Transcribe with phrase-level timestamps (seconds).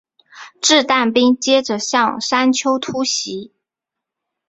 [0.63, 3.53] 掷弹兵接着向山丘突袭。